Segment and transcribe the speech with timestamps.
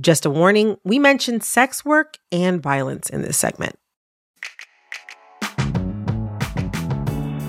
[0.00, 3.76] Just a warning we mention sex work and violence in this segment.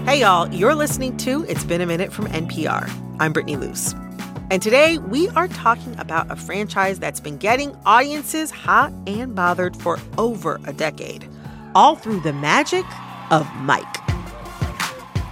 [0.06, 2.92] Hey, y'all, you're listening to It's Been a Minute from NPR.
[3.20, 3.94] I'm Brittany Luce.
[4.50, 9.78] And today we are talking about a franchise that's been getting audiences hot and bothered
[9.78, 11.30] for over a decade,
[11.74, 12.84] all through the magic
[13.32, 13.86] of Mike.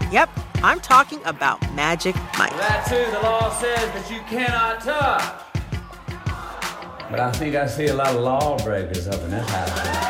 [0.09, 0.29] Yep,
[0.63, 2.55] I'm talking about Magic Mike.
[2.55, 5.48] That's who the law says that you cannot touch.
[7.09, 10.09] But I think I see a lot of lawbreakers up in this house.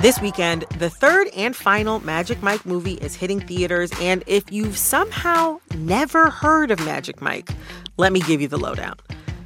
[0.00, 4.78] This weekend, the third and final Magic Mike movie is hitting theaters, and if you've
[4.78, 7.50] somehow never heard of Magic Mike,
[7.98, 8.94] let me give you the lowdown.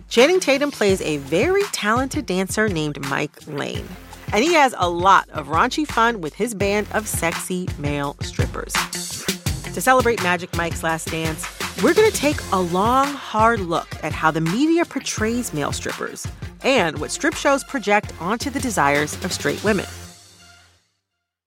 [0.08, 3.88] Channing Tatum plays a very talented dancer named Mike Lane,
[4.32, 8.72] and he has a lot of raunchy fun with his band of sexy male strippers.
[9.76, 11.46] To celebrate Magic Mike's last dance,
[11.82, 16.26] we're going to take a long, hard look at how the media portrays male strippers
[16.62, 19.84] and what strip shows project onto the desires of straight women.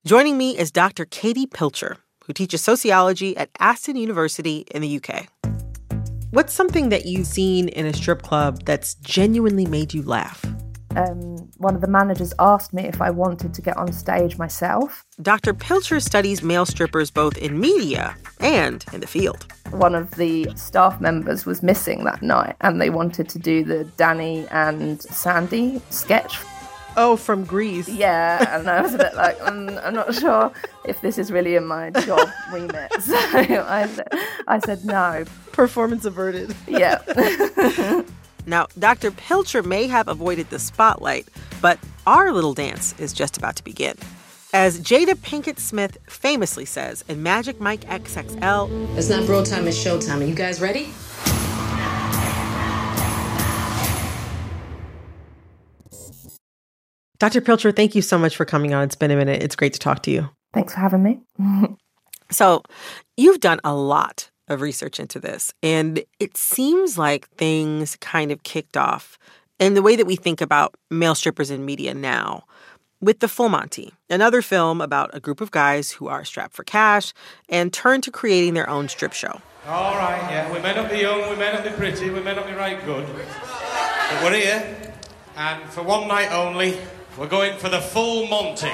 [0.05, 1.05] Joining me is Dr.
[1.05, 5.25] Katie Pilcher, who teaches sociology at Aston University in the UK.
[6.29, 10.45] What's something that you've seen in a strip club that's genuinely made you laugh?
[10.95, 15.05] Um, one of the managers asked me if I wanted to get on stage myself.
[15.21, 15.53] Dr.
[15.53, 19.45] Pilcher studies male strippers both in media and in the field.
[19.71, 23.83] One of the staff members was missing that night, and they wanted to do the
[23.97, 26.39] Danny and Sandy sketch.
[26.97, 27.87] Oh, from Grease.
[27.87, 30.51] Yeah, and I was a bit like, mm, I'm not sure
[30.85, 32.91] if this is really in my job remit.
[33.01, 34.07] So I said,
[34.47, 35.23] I said no.
[35.51, 36.55] Performance averted.
[36.67, 37.01] Yeah.
[38.49, 39.11] Now, Dr.
[39.11, 41.27] Pilcher may have avoided the spotlight,
[41.61, 43.95] but our little dance is just about to begin.
[44.53, 49.77] As Jada Pinkett Smith famously says in Magic Mike XXL, It's not bro time, it's
[49.77, 50.21] showtime.
[50.21, 50.89] Are you guys ready?
[57.19, 57.41] Dr.
[57.41, 58.85] Pilcher, thank you so much for coming on.
[58.85, 59.43] It's been a minute.
[59.43, 60.29] It's great to talk to you.
[60.53, 61.19] Thanks for having me.
[62.31, 62.63] so,
[63.15, 68.43] you've done a lot of research into this, and it seems like things kind of
[68.43, 69.17] kicked off
[69.59, 72.43] in the way that we think about male strippers in media now
[73.01, 76.63] with The Full Monty, another film about a group of guys who are strapped for
[76.63, 77.13] cash
[77.47, 79.41] and turn to creating their own strip show.
[79.67, 82.35] All right, yeah, we may not be young, we may not be pretty, we may
[82.35, 84.93] not be right good, but we're here,
[85.37, 86.77] and for one night only,
[87.17, 88.71] we're going for the Full Monty.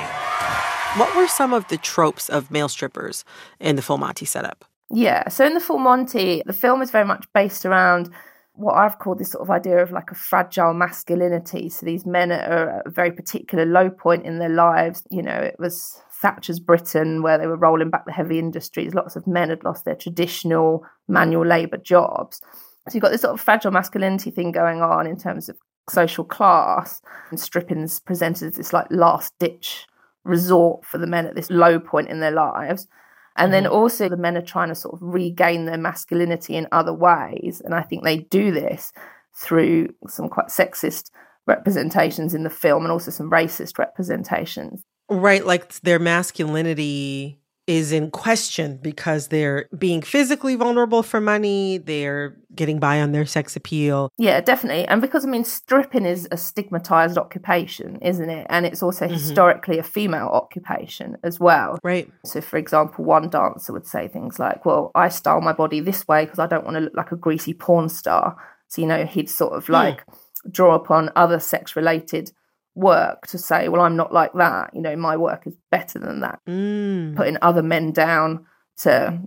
[0.98, 3.26] What were some of the tropes of male strippers
[3.60, 4.66] in the Full Monty setup?
[4.96, 8.10] Yeah, so in the Full Monty, the film is very much based around
[8.54, 11.68] what I've called this sort of idea of like a fragile masculinity.
[11.68, 15.04] So these men are at a very particular low point in their lives.
[15.12, 18.94] You know, it was Thatcher's Britain where they were rolling back the heavy industries.
[18.94, 22.40] Lots of men had lost their traditional manual labour jobs.
[22.88, 25.58] So you've got this sort of fragile masculinity thing going on in terms of
[25.90, 27.02] social class.
[27.32, 29.88] And stripping's presented as this like last ditch
[30.24, 32.88] resort for the men at this low point in their lives.
[33.38, 33.74] And then Mm-hmm.
[33.74, 37.62] also the men are trying to sort of regain their masculinity in other ways.
[37.64, 38.94] And I think they do this
[39.34, 41.12] through some quite sexist
[41.46, 44.84] representations in the film and also some racist representations.
[45.10, 52.36] Right, like their masculinity is in question because they're being physically vulnerable for money, they're
[52.54, 54.12] getting by on their sex appeal.
[54.18, 54.86] Yeah, definitely.
[54.88, 58.46] And because I mean stripping is a stigmatized occupation, isn't it?
[58.50, 59.16] And it's also mm-hmm.
[59.16, 61.80] historically a female occupation as well.
[61.84, 62.12] Right.
[62.24, 66.08] So, for example, one dancer would say things like, Well, I style my body this
[66.08, 68.38] way because I don't want to look like a greasy porn star.
[68.68, 69.74] So, you know, he'd sort of hmm.
[69.74, 70.06] like
[70.52, 72.32] draw upon other sex related
[72.76, 74.72] work to say, Well, I'm not like that.
[74.74, 76.40] You know, my work is better than that.
[76.48, 77.16] Mm.
[77.16, 78.46] Putting other men down
[78.78, 79.20] to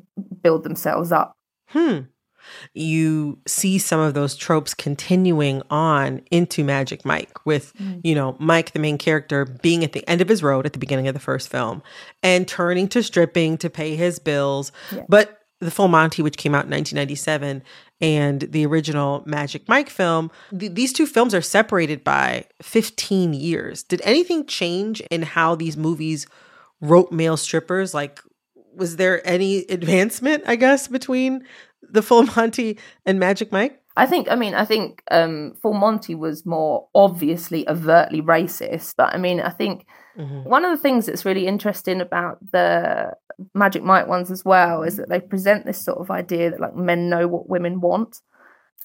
[0.43, 1.35] build themselves up.
[1.69, 2.01] Hmm.
[2.73, 8.73] You see some of those tropes continuing on into Magic Mike with, you know, Mike,
[8.73, 11.21] the main character, being at the end of his road at the beginning of the
[11.21, 11.83] first film
[12.23, 14.73] and turning to stripping to pay his bills.
[15.09, 17.63] But the full Monty, which came out in 1997,
[18.01, 23.83] and the original Magic Mike film, th- these two films are separated by 15 years.
[23.83, 26.27] Did anything change in how these movies
[26.81, 27.95] wrote male strippers?
[27.95, 28.21] Like,
[28.75, 31.45] was there any advancement, I guess, between
[31.83, 33.83] the Full Monty and Magic Mike?
[33.97, 38.95] I think, I mean, I think um, Full Monty was more obviously overtly racist.
[38.97, 40.49] But I mean, I think Mm-hmm.
[40.49, 43.15] one of the things that's really interesting about the
[43.55, 45.03] Magic Mike ones as well is mm-hmm.
[45.03, 48.21] that they present this sort of idea that like men know what women want.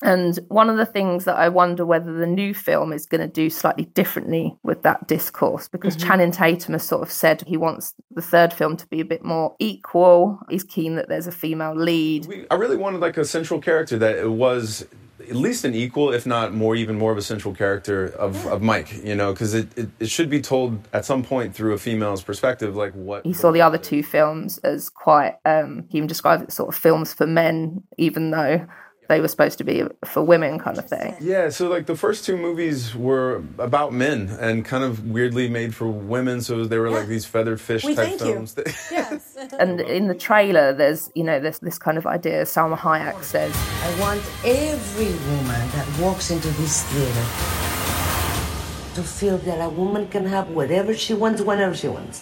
[0.03, 3.27] And one of the things that I wonder whether the new film is going to
[3.27, 7.93] do slightly differently with that discourse, because Channing Tatum has sort of said he wants
[8.11, 10.39] the third film to be a bit more equal.
[10.49, 12.25] He's keen that there's a female lead.
[12.27, 14.85] We, I really wanted like a central character that it was
[15.21, 18.61] at least an equal, if not more, even more of a central character of, of
[18.61, 21.77] Mike, you know, because it, it, it should be told at some point through a
[21.77, 23.25] female's perspective, like what.
[23.25, 26.75] He saw the other two films as quite, um, he even described it sort of
[26.75, 28.67] films for men, even though
[29.09, 31.15] they were supposed to be for women kind of thing.
[31.19, 35.75] Yeah, so like the first two movies were about men and kind of weirdly made
[35.75, 38.33] for women, so they were like these feathered fish We type thank you.
[38.33, 38.55] films.
[38.91, 39.37] Yes.
[39.59, 43.53] And in the trailer, there's, you know, there's this kind of idea, Salma Hayek says,
[43.83, 47.25] I want every woman that walks into this theater
[48.95, 52.21] to feel that a woman can have whatever she wants, whenever she wants.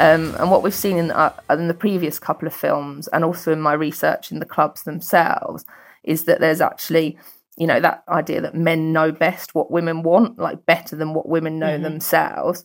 [0.00, 3.52] Um, and what we've seen in, uh, in the previous couple of films, and also
[3.52, 5.66] in my research in the clubs themselves,
[6.04, 7.18] is that there's actually,
[7.58, 11.28] you know, that idea that men know best what women want, like better than what
[11.28, 12.64] women know themselves.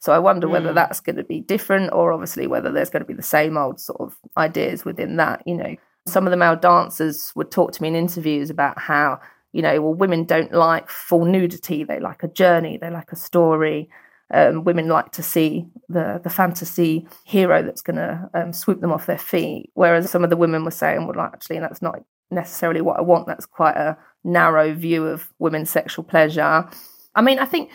[0.00, 3.06] So I wonder whether that's going to be different, or obviously whether there's going to
[3.06, 5.44] be the same old sort of ideas within that.
[5.46, 5.76] You know,
[6.08, 9.20] some of the male dancers would talk to me in interviews about how,
[9.52, 13.16] you know, well, women don't like full nudity; they like a journey, they like a
[13.16, 13.88] story
[14.32, 18.92] um, women like to see the the fantasy hero that's going to um, swoop them
[18.92, 19.70] off their feet.
[19.74, 23.26] Whereas some of the women were saying, well, actually, that's not necessarily what I want.
[23.26, 26.68] That's quite a narrow view of women's sexual pleasure.
[27.14, 27.70] I mean, I think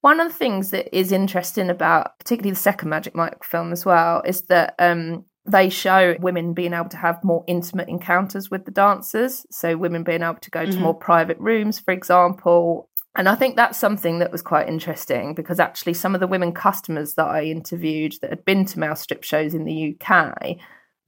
[0.00, 3.86] one of the things that is interesting about particularly the second Magic Mike film as
[3.86, 8.64] well is that um, they show women being able to have more intimate encounters with
[8.64, 9.46] the dancers.
[9.50, 12.88] So women being able to go to more private rooms, for example.
[13.14, 16.52] And I think that's something that was quite interesting because actually some of the women
[16.52, 20.56] customers that I interviewed that had been to male strip shows in the UK,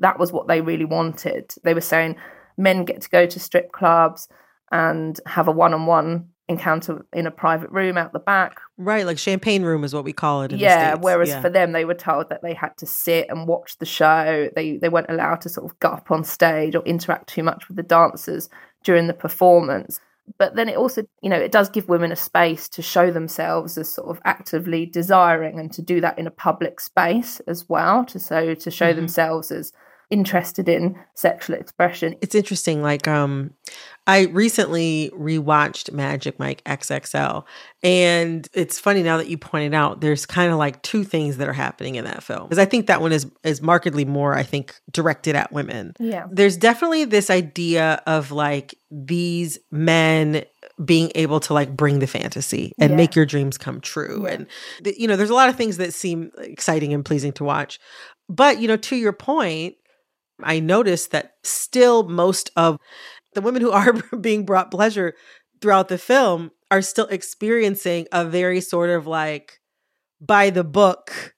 [0.01, 1.55] that was what they really wanted.
[1.63, 2.17] They were saying
[2.59, 4.29] men get to go to strip clubs
[4.71, 9.63] and have a one-on-one encounter in a private room out the back Right, like champagne
[9.63, 10.53] room is what we call it.
[10.53, 11.41] In yeah whereas Yeah.
[11.41, 14.77] for them they were told that they had to sit and watch the show they
[14.77, 17.79] they weren't allowed to sort of go up on stage or interact too much with
[17.79, 18.51] the dancers
[18.83, 20.01] during the performance
[20.39, 23.77] but then it also you know it does give women a space to show themselves
[23.79, 28.05] as sort of actively desiring and to do that in a public space as well
[28.05, 28.97] to so to show Mm-hmm.
[28.97, 29.73] themselves as
[30.11, 32.15] interested in sexual expression.
[32.21, 33.53] It's interesting like um
[34.07, 37.45] i recently rewatched magic mike xxl
[37.83, 41.49] and it's funny now that you pointed out there's kind of like two things that
[41.49, 44.43] are happening in that film because i think that one is is markedly more i
[44.43, 45.95] think directed at women.
[45.99, 46.27] Yeah.
[46.31, 50.45] There's definitely this idea of like these men
[50.85, 52.97] being able to like bring the fantasy and Yeah.
[52.97, 54.47] make your dreams come true and
[54.85, 57.81] you know there's a lot of things that seem exciting and pleasing to watch.
[58.29, 59.77] But you know to your point
[60.43, 62.79] i noticed that still most of
[63.35, 65.15] the women who are being brought pleasure
[65.61, 69.61] throughout the film are still experiencing a very sort of like
[70.21, 71.35] by the book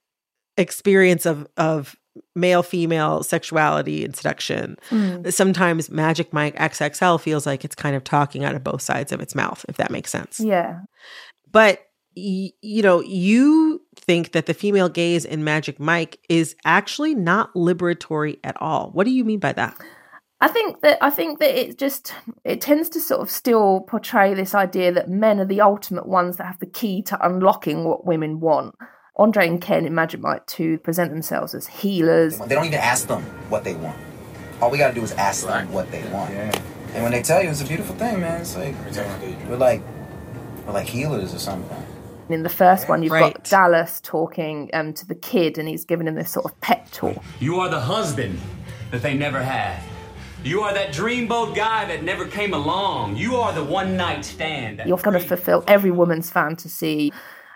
[0.57, 1.95] experience of of
[2.35, 4.75] male female sexuality and seduction.
[4.89, 5.31] Mm.
[5.31, 9.19] sometimes magic mike xxl feels like it's kind of talking out of both sides of
[9.21, 10.39] its mouth if that makes sense.
[10.39, 10.79] Yeah.
[11.51, 11.81] But
[12.15, 17.53] y- you know you think that the female gaze in magic mike is actually not
[17.53, 19.77] liberatory at all what do you mean by that
[20.39, 22.13] I think that I think that it just
[22.43, 26.37] it tends to sort of still portray this idea that men are the ultimate ones
[26.37, 28.75] that have the key to unlocking what women want.
[29.15, 32.37] Andre and Ken in Magic Mike 2 present themselves as healers.
[32.37, 33.97] They don't even ask them what they want.
[34.61, 36.29] All we gotta do is ask them what they want.
[36.31, 38.41] And when they tell you, it's a beautiful thing, man.
[38.41, 38.75] It's like
[39.49, 39.81] we're like
[40.67, 41.83] we're like healers or something.
[42.29, 43.33] In the first one, you've Right.
[43.33, 46.89] got Dallas talking um, to the kid, and he's giving him this sort of pep
[46.91, 47.21] talk.
[47.39, 48.39] You are the husband
[48.91, 49.81] that they never had.
[50.43, 53.17] You are that dreamboat guy that never came along.
[53.17, 54.81] You are the one night stand.
[54.85, 57.11] You're going to fulfill every woman's fantasy.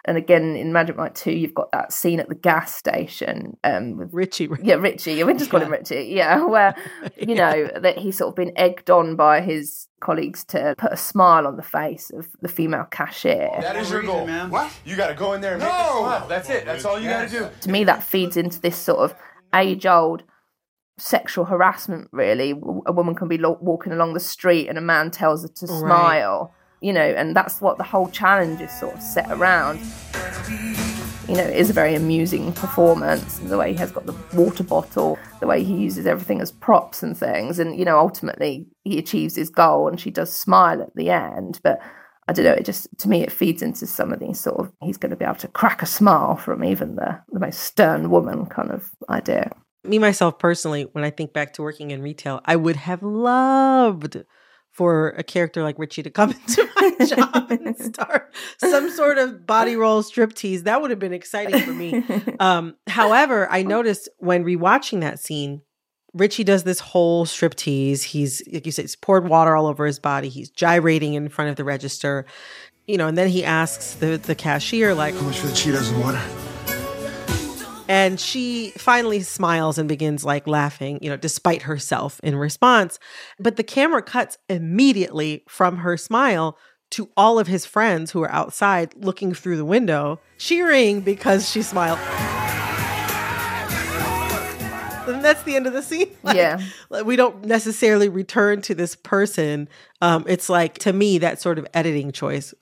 [0.06, 3.98] And again, in Magic Mike 2, you've got that scene at the gas station um,
[3.98, 5.24] with richie yeah, Richie.
[5.24, 6.12] We just call him Richie.
[6.12, 6.76] Yeah, where
[7.18, 10.98] you know that he's sort of been egged on by his colleagues to put a
[10.98, 13.50] smile on the face of the female cashier.
[13.62, 14.26] That is your goal.
[14.28, 14.50] man.
[14.50, 14.72] What?
[14.86, 16.28] You gotta go in there and make them smile.
[16.28, 16.66] That's it.
[16.66, 17.48] That's all you gotta do.
[17.62, 19.16] To me, that feeds into this sort of
[19.56, 20.24] age-old
[20.98, 22.10] sexual harassment.
[22.12, 25.48] Really, a woman can be lo- walking along the street and a man tells her
[25.48, 25.80] to Right.
[25.80, 26.54] smile.
[26.82, 29.80] You know, and that's what the whole challenge is sort of set around.
[31.28, 33.40] You know, is a very amusing performance.
[33.40, 37.04] The way he has got the water bottle, the way he uses everything as props
[37.04, 40.94] and things, and you know, ultimately he achieves his goal, and she does smile at
[40.96, 41.60] the end.
[41.64, 41.80] But
[42.28, 42.54] I don't know.
[42.54, 45.16] It just to me, it feeds into some of these sort of he's going to
[45.16, 48.90] be able to crack a smile from even the the most stern woman kind of
[49.10, 49.52] idea.
[49.84, 54.24] me myself personally when i think back to working in retail i would have loved
[54.72, 59.46] for a character like richie to come into my job and start some sort of
[59.46, 62.04] body roll striptease that would have been exciting for me
[62.40, 65.62] um, however i noticed when rewatching that scene
[66.14, 68.04] Richie does this whole striptease.
[68.04, 70.28] He's, like you said, he's poured water all over his body.
[70.28, 72.26] He's gyrating in front of the register,
[72.86, 75.90] you know, and then he asks the, the cashier, like, How much for the Cheetos
[75.90, 76.51] and water?
[77.92, 82.98] And she finally smiles and begins like laughing, you know, despite herself in response.
[83.38, 86.58] But the camera cuts immediately from her smile
[86.92, 91.62] to all of his friends who are outside looking through the window, cheering because she
[91.62, 92.00] smiled.
[95.08, 96.12] And that's the end of the scene.
[96.24, 96.60] Like, Yeah.
[97.04, 99.68] we don't necessarily return to this person.
[100.02, 102.54] Um, it's like to me that sort of editing choice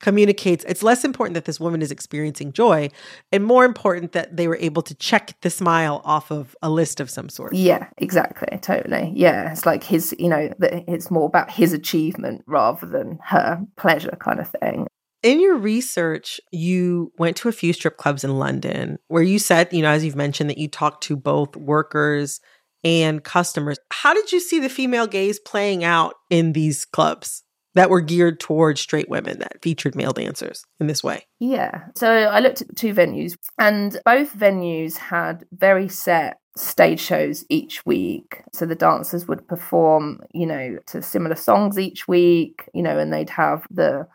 [0.00, 2.88] communicates it's less important that this woman is experiencing joy
[3.32, 7.00] and more important that they were able to check the smile off of a list
[7.00, 7.54] of some sort.
[7.54, 8.58] Yeah, exactly.
[8.58, 9.12] Totally.
[9.14, 9.52] Yeah.
[9.52, 14.16] It's like his, you know, that it's more about his achievement rather than her pleasure
[14.20, 14.86] kind of thing.
[15.22, 19.72] In your research, you went to a few strip clubs in London where you said,
[19.72, 22.40] you know, as you've mentioned, that you talked to both workers
[22.84, 23.78] and customers.
[23.90, 27.42] How did you see the female gaze playing out in these clubs
[27.76, 31.26] that were geared towards straight women that featured male dancers in this way?
[31.38, 31.84] Yeah.
[31.94, 37.84] So I looked at two venues, and both venues had very set stage shows each
[37.84, 38.42] week.
[38.52, 43.12] So the dancers would perform, you know, to similar songs each week, you know, and
[43.12, 44.08] they'd have the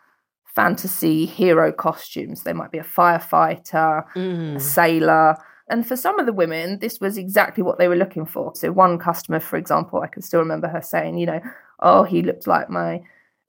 [0.44, 2.42] fantasy hero costumes.
[2.42, 4.60] They might be a firefighter, a mm.
[4.60, 5.36] sailor.
[5.68, 8.52] And for some of the women, this was exactly what they were looking for.
[8.56, 11.40] So, one customer, for example, I can still remember her saying, you know,
[11.78, 13.02] oh, he looked like my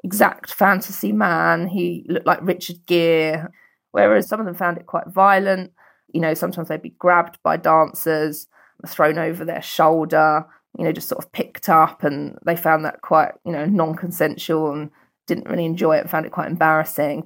[0.04, 1.68] exact fantasy man.
[1.68, 3.48] He looked like Richard Gere.
[3.92, 5.72] Whereas some of them found it quite violent.
[6.14, 8.48] You know, sometimes they'd be grabbed by dancers,
[8.88, 10.46] thrown over their shoulder,
[10.78, 12.04] you know, just sort of picked up.
[12.04, 14.90] And they found that quite, you know, non consensual and
[15.28, 17.26] didn't really enjoy it and found it quite embarrassing.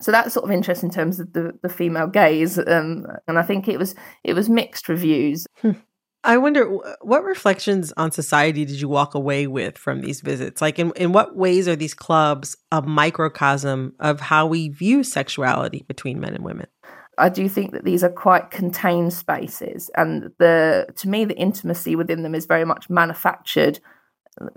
[0.00, 2.58] So that's sort of interesting in terms of the, the female gaze.
[2.58, 3.94] Um, and I think it was
[4.24, 5.46] it was mixed reviews.
[6.24, 6.64] I wonder
[7.02, 10.62] what reflections on society did you walk away with from these visits?
[10.62, 15.84] Like, in, in what ways are these clubs a microcosm of how we view sexuality
[15.86, 16.66] between men and women?
[17.18, 21.94] I do think that these are quite contained spaces, and the to me the intimacy
[21.94, 23.78] within them is very much manufactured,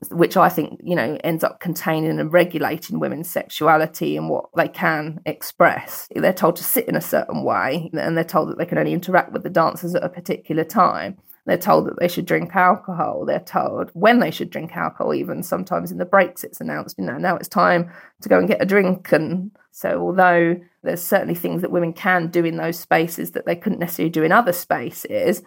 [0.10, 4.70] which I think you know ends up containing and regulating women's sexuality and what they
[4.70, 6.08] can express.
[6.16, 8.94] They're told to sit in a certain way, and they're told that they can only
[8.94, 11.18] interact with the dancers at a particular time.
[11.48, 13.24] They're told that they should drink alcohol.
[13.26, 15.14] They're told when they should drink alcohol.
[15.14, 17.90] Even sometimes in the breaks, it's announced, you know, now it's time
[18.22, 19.14] to go and get a drink.
[19.14, 23.56] And so, although there's certainly things that women can do in those spaces that they
[23.56, 25.42] couldn't necessarily do in other spaces,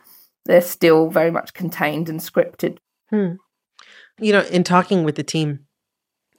[0.47, 2.79] they're still very much contained and scripted.
[3.11, 3.33] Hmm.
[4.19, 5.67] You know, in talking with the team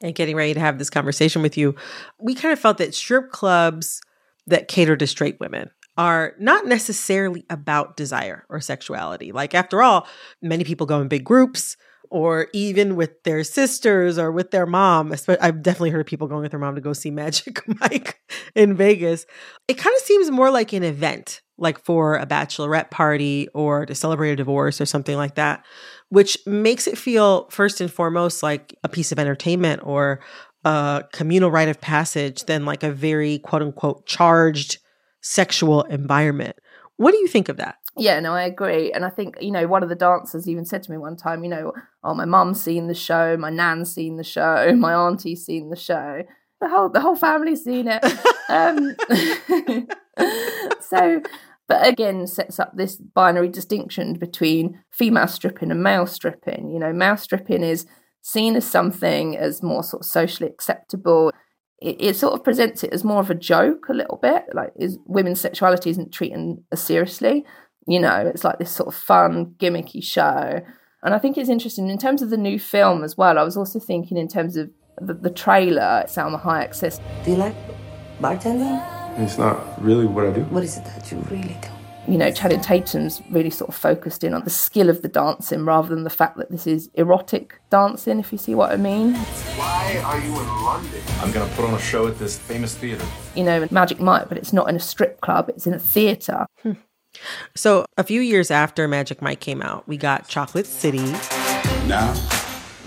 [0.02, 1.76] and getting ready to have this conversation with you,
[2.20, 4.02] we kind of felt that strip clubs
[4.48, 9.32] that cater to straight women are not necessarily about desire or sexuality.
[9.32, 10.08] Like, after all,
[10.42, 11.76] many people go in big groups
[12.12, 15.14] or even with their sisters or with their mom.
[15.40, 18.20] I've definitely heard people going with their mom to go see Magic Mike
[18.54, 19.26] in Vegas.
[19.68, 23.96] It kind of seems more like an event, like for a bachelorette party or to
[23.96, 25.66] celebrate a divorce or something like that,
[26.10, 30.20] which makes it feel first and foremost like a piece of entertainment or
[30.66, 34.80] a communal rite of passage than like a very quote unquote charged
[35.22, 36.58] sexual environment.
[36.98, 37.78] What do you think of that?
[37.98, 38.92] Yeah, no, I agree.
[38.92, 41.44] And I think, you know, one of the dancers even said to me one time,
[41.44, 41.74] you know,
[42.04, 45.76] oh, my mum's seen the show, my nan's seen the show, my auntie's seen the
[45.76, 46.24] show.
[46.60, 48.04] The whole the whole family's seen it.
[48.50, 48.96] um,
[50.80, 51.22] so
[51.68, 56.70] but again sets up this binary distinction between female stripping and male stripping.
[56.72, 57.88] You know, male stripping is
[58.22, 61.32] seen as something as more sort of socially acceptable.
[61.82, 64.72] It, it sort of presents it as more of a joke a little bit, like
[64.76, 67.46] is women's sexuality isn't treated as seriously.
[67.88, 70.62] You know, it's like this sort of fun, gimmicky show.
[71.04, 73.40] And I think it's interesting in terms of the new film as well.
[73.40, 74.70] I was also thinking in terms of
[75.00, 77.56] the, the trailer, Salma Hayek says, Do you like
[78.20, 79.20] bartending?
[79.20, 80.42] It's not really what I do.
[80.44, 81.71] What is it that you really do?
[82.08, 85.66] You know, Channing Tatum's really sort of focused in on the skill of the dancing
[85.66, 89.14] rather than the fact that this is erotic dancing, if you see what I mean.
[89.14, 91.02] Why are you in London?
[91.20, 93.06] I'm gonna put on a show at this famous theater.
[93.36, 96.46] You know, Magic Mike, but it's not in a strip club, it's in a theatre.
[96.64, 96.74] Hmm.
[97.56, 101.12] So, a few years after Magic Mike came out, we got Chocolate City,
[101.88, 102.16] Now,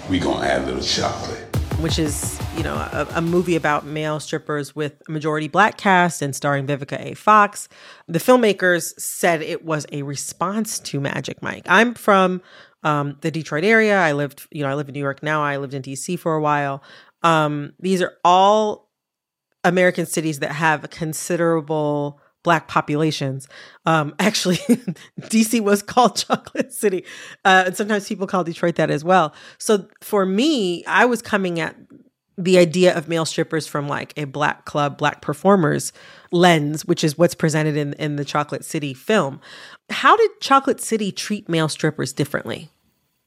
[0.09, 1.44] we gonna add a little chocolate.
[1.81, 6.23] Which is, you know, a, a movie about male strippers with a majority black cast
[6.23, 7.15] and starring Vivica A.
[7.15, 7.69] Fox.
[8.09, 11.65] The filmmakers said it was a response to Magic Mike.
[11.67, 12.43] I'm from
[12.83, 13.99] um, the Detroit area.
[13.99, 15.43] I lived, you know, I live in New York now.
[15.43, 16.83] I lived in DC for a while.
[17.23, 18.91] Um, these are all
[19.65, 23.49] American cities that have a considerable black populations.
[23.85, 24.59] Um, actually,
[25.21, 27.05] DC was called Chocolate City,
[27.45, 29.35] uh, and sometimes people call Detroit that as well.
[29.59, 31.75] So for me, I was coming at
[32.37, 35.93] the idea of male strippers from like a black club, black performers
[36.33, 39.41] lens, which is what's presented in in the Chocolate City film.
[39.91, 42.71] How did Chocolate City treat male strippers differently?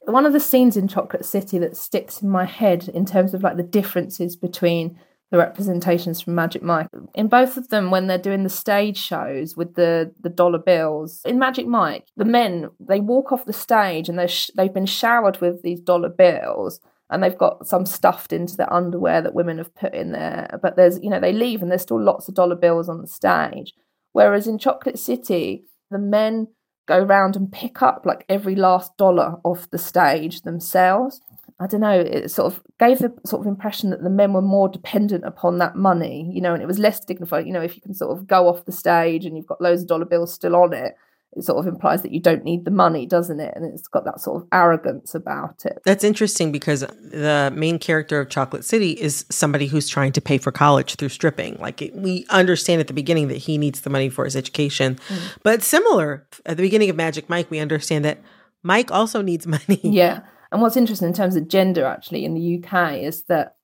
[0.02, 3.44] One of the scenes in Chocolate City that sticks in my head in terms of
[3.44, 4.98] like the differences between
[5.32, 6.88] the representations from Magic Mike.
[7.14, 11.22] In both of them, when they're doing the stage shows with the the dollar bills,
[11.26, 14.86] in Magic Mike, the men they walk off the stage and they sh- they've been
[14.86, 16.80] showered with these dollar bills
[17.10, 20.60] and they've got some stuffed into the underwear that women have put in there.
[20.62, 23.08] But there's you know they leave and there's still lots of dollar bills on the
[23.08, 23.74] stage.
[24.14, 26.48] Whereas in Chocolate City, the men
[26.88, 31.22] go around and pick up like every last dollar off the stage themselves.
[31.60, 34.44] I don't know, it sort of gave the sort of impression that the men were
[34.44, 37.48] more dependent upon that money, you know, and it was less dignified.
[37.48, 39.82] You know, if you can sort of go off the stage and you've got loads
[39.82, 40.96] of dollar bills still on it,
[41.36, 43.54] it sort of implies that you don't need the money, doesn't it?
[43.56, 45.80] And it's got that sort of arrogance about it.
[45.84, 50.38] That's interesting because the main character of Chocolate City is somebody who's trying to pay
[50.38, 51.58] for college through stripping.
[51.60, 55.00] Like it, we understand at the beginning that he needs the money for his education,
[55.08, 55.38] mm.
[55.44, 58.20] but similar at the beginning of Magic Mike, we understand that
[58.64, 59.80] Mike also needs money.
[59.84, 60.22] Yeah.
[60.52, 63.56] And what's interesting in terms of gender, actually, in the UK is that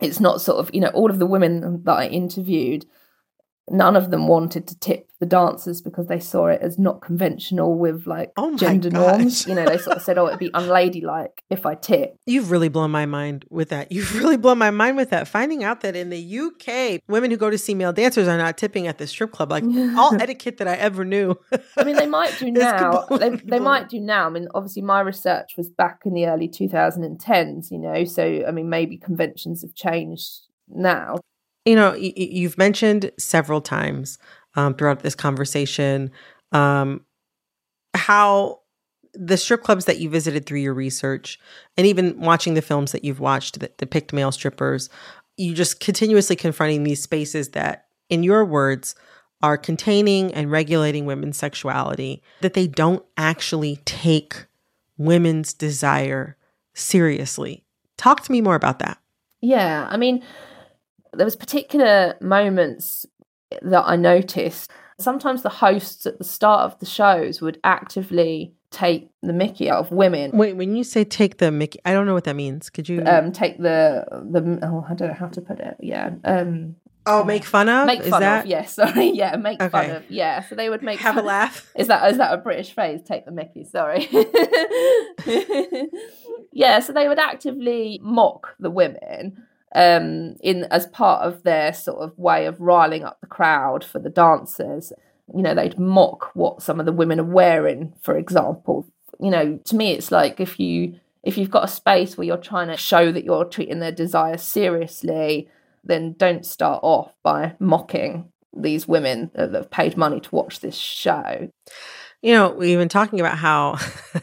[0.00, 2.86] it's not sort of, you know, all of the women that I interviewed
[3.70, 7.78] none of them wanted to tip the dancers because they saw it as not conventional
[7.78, 9.46] with like oh gender norms.
[9.46, 12.68] You know, they sort of said, "Oh, it'd be unladylike if I tip." You've really
[12.68, 13.90] blown my mind with that.
[13.90, 15.26] You've really blown my mind with that.
[15.28, 18.58] Finding out that in the UK, women who go to see male dancers are not
[18.58, 19.64] tipping at the strip club, like
[19.96, 21.38] all etiquette that I ever knew.
[21.78, 23.06] I mean, they might do now.
[23.06, 24.26] They, they might do now.
[24.26, 27.70] I mean, obviously, my research was back in the early 2010s.
[27.70, 31.18] You know, so I mean, maybe conventions have changed now.
[31.64, 34.18] You know, y- you've mentioned several times
[34.54, 36.10] um, throughout this conversation
[36.52, 37.04] um,
[37.94, 38.60] how
[39.14, 41.38] the strip clubs that you visited through your research
[41.76, 44.90] and even watching the films that you've watched that depict male strippers,
[45.36, 48.94] you just continuously confronting these spaces that, in your words,
[49.42, 54.46] are containing and regulating women's sexuality, that they don't actually take
[54.96, 56.36] women's desire
[56.72, 57.64] seriously.
[57.96, 58.98] Talk to me more about that.
[59.40, 60.24] Yeah, I mean,
[61.16, 63.06] there was particular moments
[63.62, 64.70] that I noticed.
[64.98, 69.78] Sometimes the hosts at the start of the shows would actively take the Mickey out
[69.78, 70.32] of women.
[70.32, 72.70] Wait, when you say take the Mickey, I don't know what that means.
[72.70, 75.76] Could you um take the the oh I don't know how to put it.
[75.80, 76.10] Yeah.
[76.24, 77.86] Um Oh, make fun of?
[77.86, 78.44] Make fun that...
[78.44, 79.10] of, yeah, sorry.
[79.10, 79.68] Yeah, make okay.
[79.68, 80.10] fun of.
[80.10, 80.40] Yeah.
[80.40, 81.24] So they would make have fun.
[81.24, 81.70] a laugh.
[81.76, 83.02] Is that is that a British phrase?
[83.02, 84.08] Take the Mickey, sorry.
[86.52, 91.98] yeah, so they would actively mock the women um, in as part of their sort
[91.98, 94.92] of way of riling up the crowd for the dancers.
[95.34, 98.86] You know, they'd mock what some of the women are wearing, for example.
[99.20, 102.36] You know, to me, it's like if you if you've got a space where you're
[102.36, 105.48] trying to show that you're treating their desires seriously,
[105.82, 110.76] then don't start off by mocking these women that have paid money to watch this
[110.76, 111.50] show.
[112.24, 113.76] You know, we've been talking about how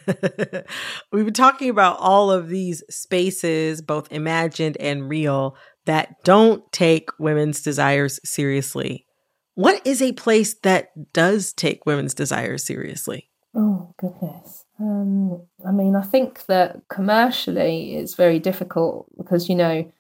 [1.11, 7.11] we've been talking about all of these spaces, both imagined and real, that don't take
[7.19, 9.05] women's desires seriously.
[9.53, 13.29] What is a place that does take women's desires seriously?
[13.55, 14.65] Oh, goodness.
[14.79, 19.91] Um, I mean, I think that commercially it's very difficult because, you know,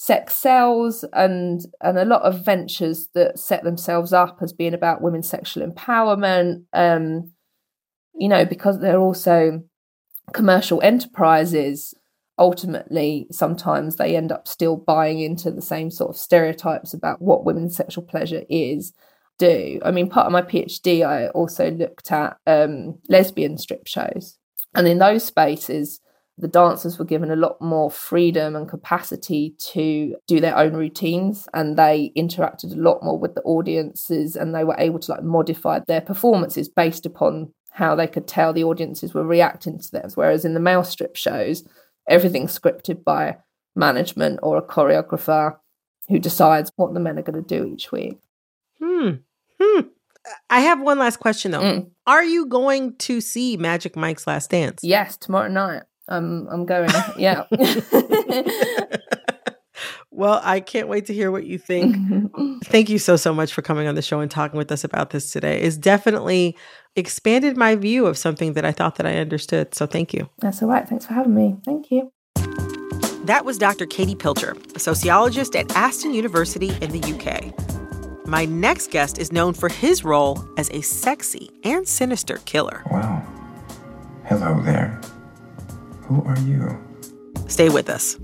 [0.00, 5.02] sex sells and and a lot of ventures that set themselves up as being about
[5.02, 7.30] women's sexual empowerment um
[8.14, 9.62] you know because they're also
[10.32, 11.92] commercial enterprises
[12.38, 17.44] ultimately sometimes they end up still buying into the same sort of stereotypes about what
[17.44, 18.94] women's sexual pleasure is
[19.38, 19.78] do.
[19.84, 24.38] I mean part of my phd i also looked at um lesbian strip shows.
[24.74, 26.00] And in those spaces
[26.40, 31.48] the dancers were given a lot more freedom and capacity to do their own routines
[31.52, 35.22] and they interacted a lot more with the audiences and they were able to like
[35.22, 40.08] modify their performances based upon how they could tell the audiences were reacting to them
[40.14, 41.62] whereas in the male strip shows
[42.08, 43.36] everything's scripted by
[43.76, 45.56] management or a choreographer
[46.08, 48.18] who decides what the men are going to do each week
[48.80, 49.10] hmm
[49.60, 49.80] hmm
[50.50, 51.62] I have one last question though.
[51.62, 51.90] Mm.
[52.06, 54.80] Are you going to see Magic Mike's Last Dance?
[54.82, 55.84] Yes, tomorrow night.
[56.10, 56.90] I'm I'm going.
[57.16, 57.44] Yeah.
[60.10, 61.96] well, I can't wait to hear what you think.
[62.64, 65.10] Thank you so so much for coming on the show and talking with us about
[65.10, 65.60] this today.
[65.60, 66.56] It's definitely
[66.96, 69.74] expanded my view of something that I thought that I understood.
[69.74, 70.28] So thank you.
[70.40, 70.88] That's all right.
[70.88, 71.56] Thanks for having me.
[71.64, 72.12] Thank you.
[73.24, 73.86] That was Dr.
[73.86, 77.54] Katie Pilcher, a sociologist at Aston University in the UK.
[78.26, 82.82] my next guest is known for his role as a sexy and sinister killer.
[82.90, 83.22] Wow.
[84.24, 85.00] Hello there.
[86.10, 86.76] Who are you?
[87.46, 88.18] Stay with us.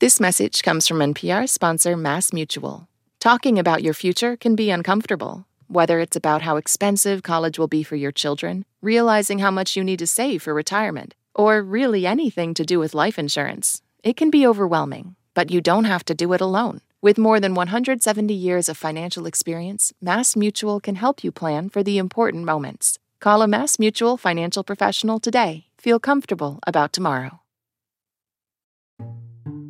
[0.00, 2.88] This message comes from NPR sponsor Mass Mutual.
[3.20, 7.84] Talking about your future can be uncomfortable, whether it's about how expensive college will be
[7.84, 12.54] for your children, realizing how much you need to save for retirement, or really anything
[12.54, 13.82] to do with life insurance.
[14.02, 16.80] It can be overwhelming, but you don't have to do it alone.
[17.02, 21.82] With more than 170 years of financial experience, Mass Mutual can help you plan for
[21.82, 22.98] the important moments.
[23.20, 25.64] Call a Mass Mutual financial professional today.
[25.78, 27.40] Feel comfortable about tomorrow.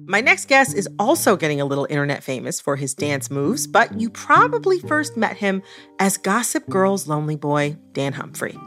[0.06, 4.00] My next guest is also getting a little internet famous for his dance moves, but
[4.00, 5.62] you probably first met him
[6.00, 8.58] as Gossip Girl's lonely boy, Dan Humphrey.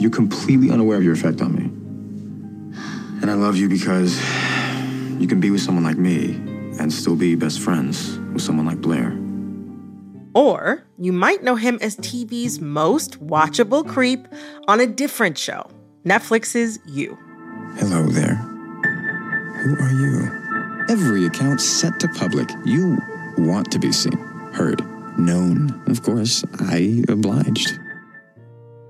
[0.00, 1.64] You're completely unaware of your effect on me.
[3.20, 4.18] And I love you because
[5.20, 8.80] you can be with someone like me and still be best friends with someone like
[8.80, 9.16] Blair.
[10.34, 14.26] Or you might know him as TV's most watchable creep
[14.66, 15.70] on a different show,
[16.04, 17.16] Netflix's You.
[17.76, 18.34] Hello there.
[18.34, 20.86] Who are you?
[20.90, 22.50] Every account set to public.
[22.64, 22.98] You
[23.38, 24.18] want to be seen,
[24.52, 24.82] heard,
[25.18, 25.82] known.
[25.86, 27.78] Of course, I obliged.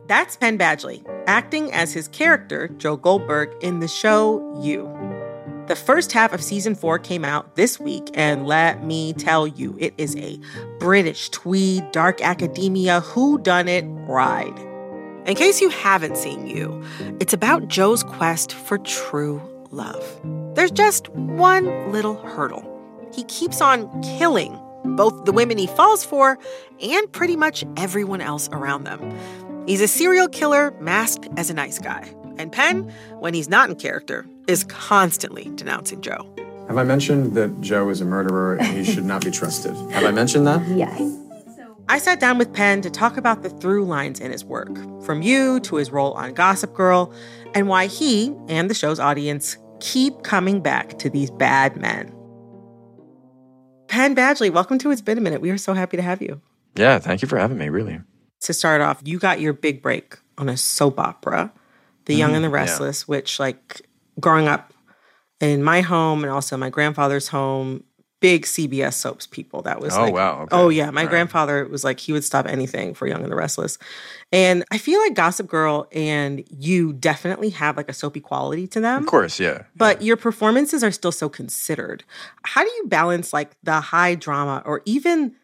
[0.07, 4.87] That's Penn Badgley, acting as his character, Joe Goldberg, in the show You.
[5.67, 9.75] The first half of season four came out this week, and let me tell you,
[9.81, 10.39] it is a
[10.79, 14.59] British tweed, dark academia who done it ride.
[15.27, 16.85] In case you haven't seen You,
[17.19, 20.05] it's about Joe's quest for true love.
[20.55, 22.71] There's just one little hurdle.
[23.15, 24.61] He keeps on killing
[24.97, 26.39] both the women he falls for
[26.83, 29.17] and pretty much everyone else around them.
[29.67, 32.15] He's a serial killer masked as a nice guy.
[32.37, 36.29] And Penn, when he's not in character, is constantly denouncing Joe.
[36.69, 39.75] Have I mentioned that Joe is a murderer and he should not be trusted?
[39.93, 40.67] Have I mentioned that?
[40.69, 41.21] Yes.
[41.89, 45.21] I sat down with Penn to talk about the through lines in his work, from
[45.21, 47.13] you to his role on Gossip Girl,
[47.55, 52.11] and why he and the show's audience keep coming back to these bad men.
[53.89, 55.43] Penn Badgley, welcome to It's Been a Minute.
[55.43, 56.41] We are so happy to have you.
[56.75, 58.01] Yeah, thank you for having me, really.
[58.41, 61.53] To start off, you got your big break on a soap opera,
[62.07, 63.07] The Young and the Restless, yeah.
[63.07, 63.83] which, like,
[64.21, 64.73] growing up
[65.41, 67.85] in my home and also my grandfather's home,
[68.25, 69.61] big CBS soaps people.
[69.61, 70.57] That was oh like, wow, okay.
[70.57, 70.91] oh yeah.
[70.91, 71.71] My All grandfather right.
[71.71, 73.77] was like he would stop anything for Young and the Restless,
[74.33, 78.81] and I feel like Gossip Girl and you definitely have like a soapy quality to
[78.81, 79.03] them.
[79.03, 79.65] Of course, yeah.
[79.77, 80.07] But yeah.
[80.07, 82.03] your performances are still so considered.
[82.45, 85.35] How do you balance like the high drama or even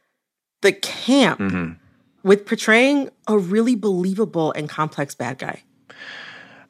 [0.63, 1.73] the camp mm-hmm.
[2.23, 5.65] with portraying a really believable and complex bad guy?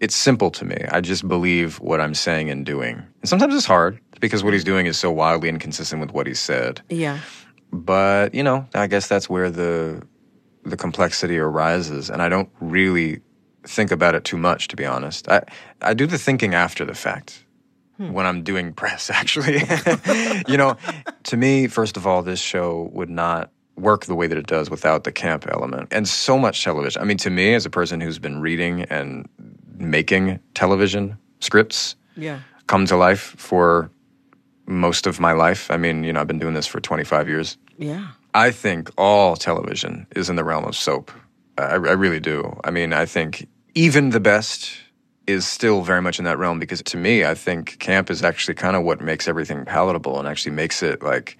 [0.00, 0.76] It's simple to me.
[0.90, 2.96] I just believe what I'm saying and doing.
[3.20, 6.32] And sometimes it's hard because what he's doing is so wildly inconsistent with what he
[6.32, 6.80] said.
[6.88, 7.18] Yeah.
[7.70, 10.02] But, you know, I guess that's where the
[10.62, 13.20] the complexity arises and I don't really
[13.66, 15.28] think about it too much to be honest.
[15.28, 15.42] I
[15.80, 17.44] I do the thinking after the fact.
[17.96, 18.12] Hmm.
[18.12, 19.62] When I'm doing press actually.
[20.48, 20.76] you know,
[21.24, 24.70] to me first of all this show would not work the way that it does
[24.70, 25.88] without the camp element.
[25.90, 27.00] And so much television.
[27.00, 29.26] I mean, to me, as a person who's been reading and
[29.80, 33.90] making television scripts, yeah, come to life for
[34.66, 35.70] most of my life.
[35.70, 37.56] I mean, you know, I've been doing this for 25 years.
[37.78, 38.08] Yeah.
[38.34, 41.10] I think all television is in the realm of soap.
[41.58, 42.58] I, I really do.
[42.62, 44.70] I mean, I think even the best
[45.26, 48.54] is still very much in that realm because to me, I think camp is actually
[48.54, 51.36] kind of what makes everything palatable and actually makes it like,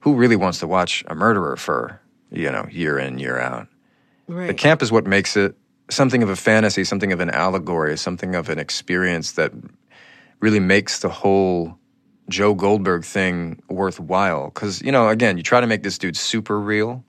[0.00, 2.00] who really wants to watch a murderer for,
[2.30, 3.68] you know, year in, year out?
[4.26, 4.48] Right.
[4.48, 5.56] The camp is what makes it
[5.94, 9.52] something of a fantasy, something of an allegory, something of an experience that
[10.40, 11.78] really makes the whole
[12.28, 14.50] Joe Goldberg thing worthwhile.
[14.50, 17.04] Because, you know, again, you try to make this dude super real.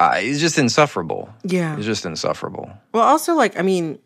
[0.00, 1.32] Uh, he's just insufferable.
[1.44, 1.76] Yeah.
[1.76, 2.70] He's just insufferable.
[2.92, 4.00] Well, also, like, I mean,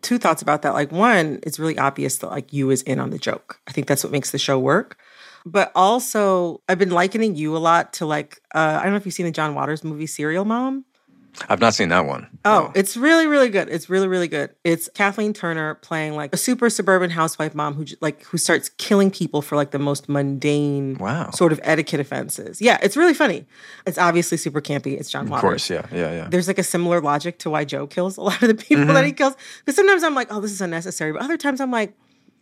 [0.00, 0.74] two thoughts about that.
[0.74, 3.60] Like, one, it's really obvious that, like, you is in on the joke.
[3.66, 4.96] I think that's what makes the show work.
[5.44, 9.06] But also, I've been likening you a lot to, like, uh, I don't know if
[9.06, 10.84] you've seen the John Waters movie Serial Mom.
[11.48, 12.28] I've not seen that one.
[12.44, 12.72] Oh, no.
[12.74, 13.68] it's really, really good.
[13.68, 14.50] It's really, really good.
[14.64, 19.10] It's Kathleen Turner playing like a super suburban housewife mom who like who starts killing
[19.10, 21.30] people for like the most mundane wow.
[21.30, 22.60] sort of etiquette offenses.
[22.60, 23.46] Yeah, it's really funny.
[23.86, 24.98] It's obviously super campy.
[24.98, 25.38] It's John Waters.
[25.38, 26.28] Of course, yeah, yeah, yeah.
[26.28, 28.94] There's like a similar logic to why Joe kills a lot of the people mm-hmm.
[28.94, 29.36] that he kills.
[29.60, 31.94] Because sometimes I'm like, oh, this is unnecessary, but other times I'm like,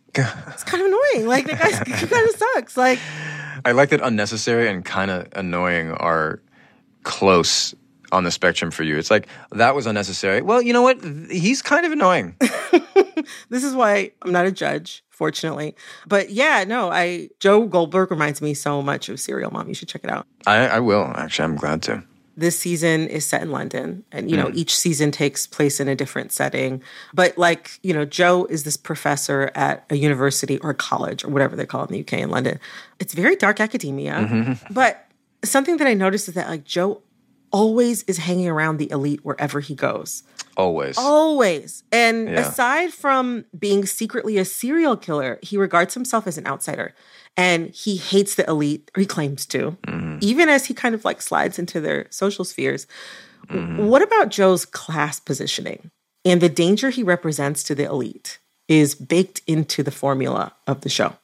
[0.15, 1.27] it's kind of annoying.
[1.27, 2.75] Like the guy kind of sucks.
[2.75, 2.99] Like
[3.65, 6.41] I like that unnecessary and kind of annoying are
[7.03, 7.75] close
[8.11, 8.97] on the spectrum for you.
[8.97, 10.41] It's like that was unnecessary.
[10.41, 11.03] Well, you know what?
[11.31, 12.35] He's kind of annoying.
[13.49, 15.75] this is why I'm not a judge, fortunately.
[16.07, 19.67] But yeah, no, I Joe Goldberg reminds me so much of Serial Mom.
[19.67, 20.25] You should check it out.
[20.47, 21.45] I, I will actually.
[21.45, 22.03] I'm glad to.
[22.37, 24.55] This season is set in London, and you know Mm.
[24.55, 26.81] each season takes place in a different setting.
[27.13, 31.55] But like you know, Joe is this professor at a university or college or whatever
[31.57, 32.59] they call it in the UK in London.
[32.99, 34.73] It's very dark academia, Mhm.
[34.73, 35.05] but
[35.43, 37.01] something that I noticed is that like Joe
[37.51, 40.23] always is hanging around the elite wherever he goes.
[40.57, 40.97] Always.
[40.97, 41.83] Always.
[41.91, 42.41] And Yeah.
[42.41, 46.93] aside from being secretly a serial killer, he regards himself as an outsider
[47.37, 50.17] and he hates the elite, or he claims to, mm-hmm.
[50.21, 52.85] even as he kind of like slides into their social spheres.
[53.47, 53.87] Mm-hmm.
[53.87, 55.91] What about Joe's class positioning
[56.25, 60.89] and the danger he represents to the elite is baked into the formula of the
[60.89, 61.15] show?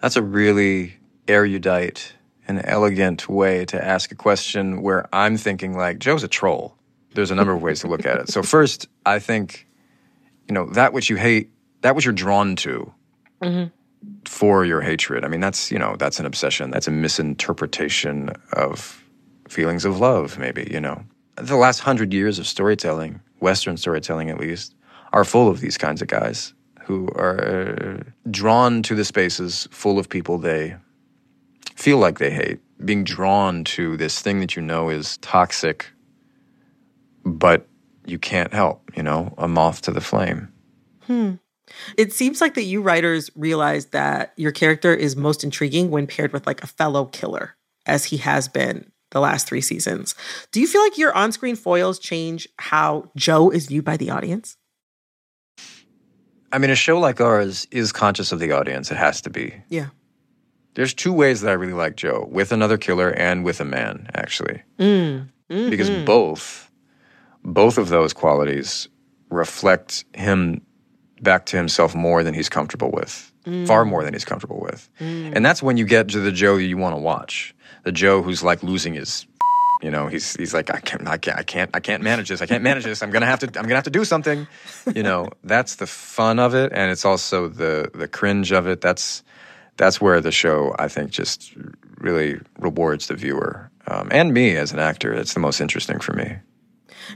[0.00, 0.96] That's a really
[1.26, 2.14] erudite
[2.48, 6.74] and elegant way to ask a question where I'm thinking like Joe's a troll.
[7.14, 8.28] There's a number of ways to look at it.
[8.30, 9.66] So first, I think,
[10.48, 11.50] you know, that which you hate,
[11.82, 12.92] that which you're drawn to
[13.42, 13.68] mm-hmm.
[14.24, 15.24] for your hatred.
[15.24, 16.70] I mean, that's, you know, that's an obsession.
[16.70, 19.04] That's a misinterpretation of
[19.48, 21.04] feelings of love, maybe, you know.
[21.36, 24.74] The last hundred years of storytelling, Western storytelling at least,
[25.12, 30.08] are full of these kinds of guys who are drawn to the spaces full of
[30.08, 30.74] people they
[31.78, 35.86] feel like they hate, being drawn to this thing that you know is toxic,
[37.24, 37.68] but
[38.04, 40.52] you can't help, you know, a moth to the flame.
[41.02, 41.34] Hmm.
[41.96, 46.32] It seems like that you writers realize that your character is most intriguing when paired
[46.32, 47.54] with like a fellow killer,
[47.86, 50.16] as he has been the last three seasons.
[50.50, 54.10] Do you feel like your on screen foils change how Joe is viewed by the
[54.10, 54.56] audience?
[56.50, 58.90] I mean, a show like ours is conscious of the audience.
[58.90, 59.54] It has to be.
[59.68, 59.88] Yeah.
[60.74, 64.08] There's two ways that I really like Joe with another killer and with a man,
[64.14, 64.62] actually.
[64.78, 65.28] Mm.
[65.48, 66.04] Because Mhm.
[66.04, 66.70] both,
[67.44, 68.88] both of those qualities
[69.30, 70.60] reflect him
[71.20, 73.32] back to himself more than he's comfortable with,
[73.66, 73.88] far Mm.
[73.88, 74.88] more than he's comfortable with.
[75.00, 75.32] Mm.
[75.34, 77.54] And that's when you get to the Joe you want to watch.
[77.84, 79.26] The Joe who's like losing his
[79.80, 82.42] you know, he's he's like, I can't I can't I can't I can't manage this.
[82.42, 83.00] I can't manage this.
[83.00, 84.48] I'm gonna have to I'm gonna have to do something.
[84.92, 88.80] You know, that's the fun of it and it's also the the cringe of it.
[88.80, 89.22] That's
[89.78, 91.54] that's where the show I think just
[91.96, 93.70] really rewards the viewer.
[93.86, 95.14] Um, and me as an actor.
[95.14, 96.36] It's the most interesting for me.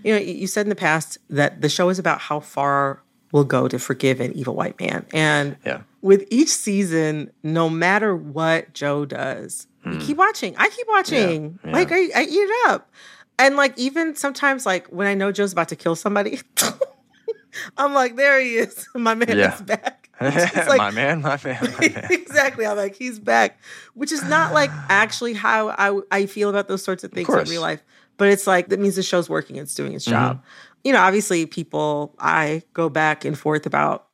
[0.03, 3.44] You know, you said in the past that the show is about how far we'll
[3.44, 5.05] go to forgive an evil white man.
[5.12, 5.83] And Yeah.
[6.01, 10.55] with each season, no matter what Joe does, you keep watching.
[10.57, 11.59] I keep watching.
[11.62, 11.68] Hmm.
[11.68, 11.75] yeah.
[11.75, 12.90] Like I, I eat it up.
[13.38, 16.40] And like even sometimes, like when I know Joe's about to kill somebody,
[17.77, 18.87] I'm like, there he is.
[18.94, 19.55] My man Yeah.
[19.55, 20.01] is back.
[20.26, 22.06] It's like- my man, my man, my man.
[22.11, 22.66] exactly.
[22.66, 23.58] I'm like, he's back,
[23.94, 27.44] which is not like actually how I, I feel about those sorts of things in
[27.48, 27.82] real life.
[28.18, 30.37] But it's like, that means the show's working, it's doing its job.
[30.38, 30.46] Mm-hmm.
[30.85, 34.08] You know, obviously, people, I go back and forth about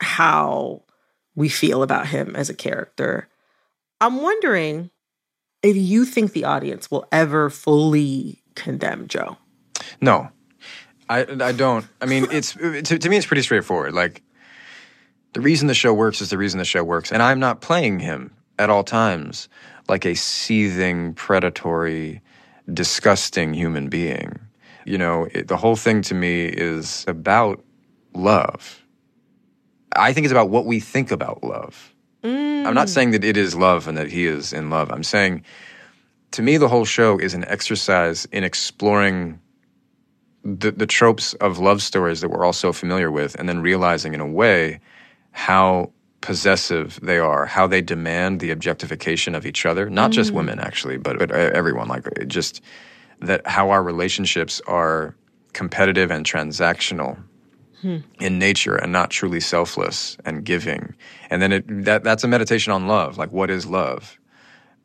[0.00, 0.82] how
[1.34, 3.28] we feel about him as a character.
[4.00, 4.90] I'm wondering
[5.62, 9.36] if you think the audience will ever fully condemn Joe.
[10.00, 10.28] No,
[11.08, 11.86] I I don't.
[12.00, 13.92] I mean, it's to, to me it's pretty straightforward.
[13.94, 14.22] Like
[15.32, 18.00] the reason the show works is the reason the show works, and I'm not playing
[18.00, 19.48] him at all times
[19.88, 22.20] like a seething, predatory,
[22.72, 24.38] disgusting human being.
[24.84, 27.62] You know, it, the whole thing to me is about
[28.14, 28.84] love.
[29.94, 31.92] I think it's about what we think about love.
[32.24, 32.90] I'm not mm.
[32.90, 34.90] saying that it is love and that he is in love.
[34.92, 35.44] I'm saying,
[36.32, 39.40] to me, the whole show is an exercise in exploring
[40.44, 44.14] the, the tropes of love stories that we're all so familiar with, and then realizing
[44.14, 44.80] in a way
[45.32, 50.36] how possessive they are, how they demand the objectification of each other, not just Mm.
[50.36, 51.88] women actually, but, but everyone.
[51.88, 52.60] Like just
[53.20, 55.16] that how our relationships are
[55.52, 57.18] competitive and transactional
[58.20, 60.94] in nature and not truly selfless and giving.
[61.30, 63.18] And then it that that's a meditation on love.
[63.18, 64.18] Like what is love?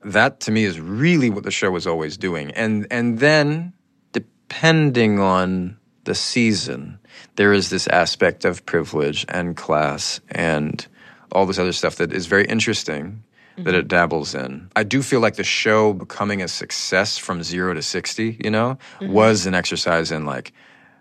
[0.04, 2.52] That to me is really what the show is always doing.
[2.52, 3.74] And and then
[4.14, 5.77] depending on
[6.08, 6.98] the season,
[7.36, 10.88] there is this aspect of privilege and class and
[11.34, 13.24] all this other stuff that is very interesting
[13.58, 14.70] that it dabbles in.
[14.76, 18.78] I do feel like the show becoming a success from 0 to 60, you know,
[19.02, 19.10] Mhm.
[19.10, 20.54] was an exercise in like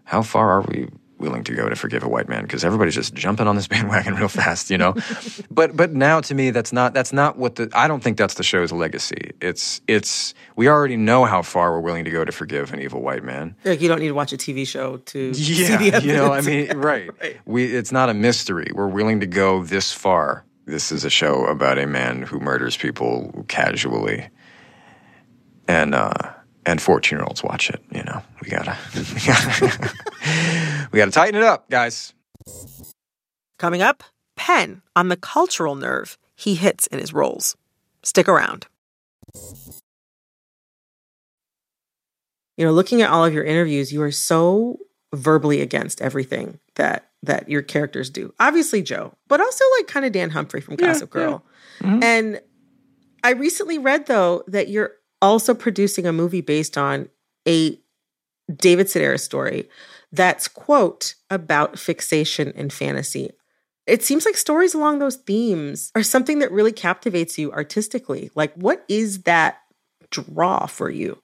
[0.05, 0.89] how far are we
[1.19, 4.15] willing to go to forgive a white man because everybody's just jumping on this bandwagon
[4.15, 4.95] real fast you know?
[5.51, 8.35] But but now to me that's not that's not what the i don't think that's
[8.35, 9.33] the show's legacy.
[9.41, 13.03] It's it's we already know how far we're willing to go to forgive an evil
[13.03, 13.57] white man.
[13.65, 16.41] Like you don't need to watch a TV show to see yeah you know i
[16.41, 17.11] mean right.
[17.45, 18.71] We it's not a mystery.
[18.75, 20.45] We're willing to go this far.
[20.67, 24.29] This is a show about a man who murders people casually.
[25.69, 26.33] And uh
[26.67, 27.83] and 14 year olds watch it.
[27.91, 28.77] You know, we gotta,
[30.93, 32.13] we gotta, tighten it up, guys.
[33.59, 34.03] Coming up,
[34.37, 37.57] Penn on the cultural nerve he hits in his roles.
[38.03, 38.67] Stick around.
[42.59, 44.79] You know, looking at all of your interviews, you are so
[45.15, 48.33] verbally against everything that that your characters do.
[48.39, 51.43] Obviously Joe, but also like kind of Dan Humphrey from Yeah, Gossip Girl.
[51.81, 51.87] yeah.
[51.91, 52.03] Mhm.
[52.05, 52.41] And
[53.25, 57.09] I recently read though that you're also producing a movie based on
[57.47, 57.79] a
[58.55, 59.69] David Sedaris story
[60.13, 63.31] that's quote about fixation and fantasy.
[63.87, 68.31] It seems like stories along those themes are something that really captivates you artistically.
[68.35, 69.59] Like what is that
[70.11, 71.19] draw for you?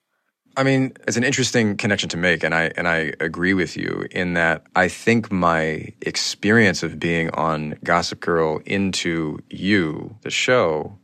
[0.57, 4.07] I mean, it's an interesting connection to make, and I and I agree with you
[4.11, 10.99] in that I think my experience of being on Gossip Girl into you, the show,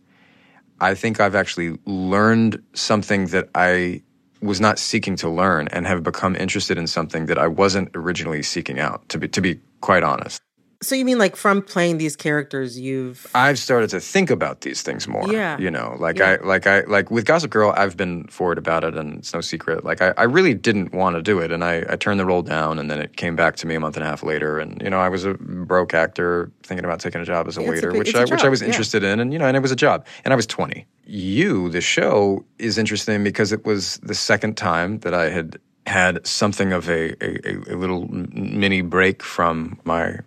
[0.80, 4.02] I think I've actually learned something that I
[4.40, 8.42] was not seeking to learn, and have become interested in something that I wasn't originally
[8.42, 9.08] seeking out.
[9.08, 10.40] To be to be quite honest,
[10.80, 14.80] So you mean like from playing these characters you've I've started to think about these
[14.82, 15.26] things more.
[15.32, 15.58] Yeah.
[15.58, 16.36] You know, like Yeah.
[16.40, 19.40] I like I like with Gossip Girl, I've been forward about it and it's no
[19.40, 19.84] secret.
[19.84, 22.42] Like I, I really didn't want to do it and I, I turned the role
[22.42, 24.80] down and then it came back to me a month and a half later and
[24.80, 27.68] you know, I was a broke actor thinking about taking a job as a a
[27.68, 28.68] waiter, good- which a I which I was yeah.
[28.68, 30.06] interested in and you know, and it was a job.
[30.24, 30.86] And I was twenty.
[31.06, 36.24] You, the show, is interesting because it was the second time that I had had
[36.26, 40.18] something of a, a, a- a little mini break from my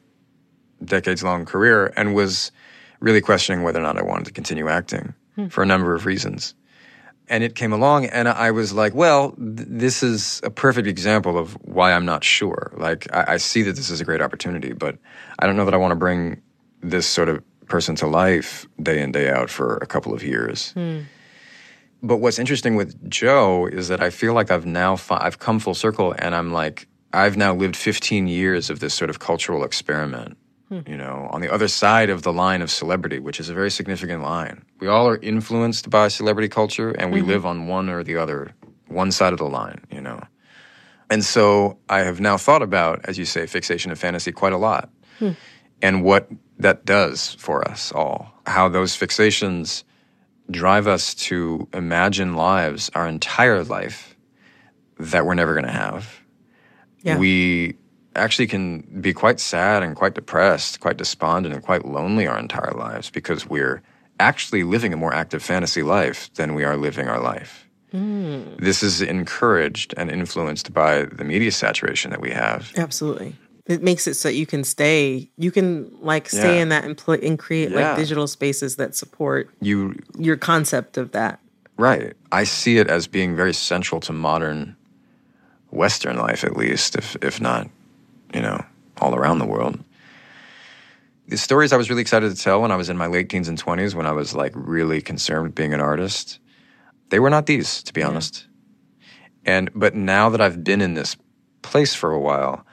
[0.84, 2.52] decades long career and was
[3.00, 5.48] really questioning whether or not I wanted to continue acting Hmm.
[5.48, 6.54] for a number of reasons.
[7.30, 11.38] And it came along, and I was like, well, th- this is a perfect example
[11.38, 12.74] of why I'm not sure.
[12.76, 14.98] Like, I, I see that this is a great opportunity, but
[15.40, 16.42] I don't know that I want to bring
[16.82, 20.74] this sort of person to life day in, day out for a couple of years.
[22.04, 25.60] But what's interesting with Joe is that I feel like I've now fi- I've come
[25.60, 29.64] full circle, and I'm like I've now lived 15 years of this sort of cultural
[29.64, 30.38] experiment.
[30.72, 30.80] Hmm.
[30.90, 33.70] You know, on the other side of the line of celebrity, which is a very
[33.70, 34.64] significant line.
[34.80, 37.28] We all are influenced by celebrity culture, and we Mhm.
[37.28, 38.54] live on one or the other,
[38.88, 39.82] one side of the line.
[39.92, 40.22] You know,
[41.10, 44.58] and so I have now thought about, as you say, fixation and fantasy quite a
[44.58, 45.32] lot Hmm.
[45.82, 48.32] and what that does for us all.
[48.46, 49.84] How those fixations
[50.50, 54.16] drive us to imagine lives, our entire life,
[54.98, 56.22] that we're never going to have.
[57.02, 57.18] Yeah.
[57.18, 57.76] We
[58.16, 62.74] actually can be quite sad and quite depressed, quite despondent, and quite lonely our entire
[62.74, 63.82] lives because we're
[64.20, 67.68] actually living a more active fantasy life than we are living our life.
[67.94, 68.58] Mm.
[68.58, 72.72] This is encouraged and influenced by the media saturation that we have.
[72.78, 73.36] Absolutely.
[73.66, 76.62] It makes it so you can stay, you can like stay Yeah.
[76.62, 77.90] in that and, pl- and create Yeah.
[77.90, 81.40] like digital spaces that support You your concept of that.
[81.78, 82.14] Right.
[82.32, 84.76] I see it as being very central to modern
[85.72, 87.70] Western life, at least, if if not,
[88.34, 88.64] you know,
[89.00, 89.84] all around the world.
[91.28, 93.48] The stories I was really excited to tell when I was in my late teens
[93.48, 96.40] and twenties, when I was like really concerned with being an artist,
[97.10, 98.48] they were not these, to be honest.
[99.46, 101.16] And but now that I've been in this
[101.62, 102.66] place for a while,